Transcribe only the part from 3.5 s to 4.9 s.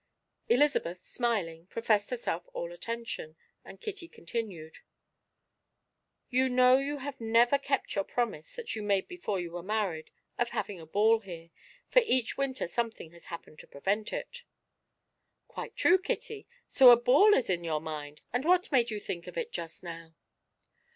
and Kitty continued: